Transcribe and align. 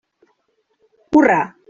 Hurra! 1.15 1.41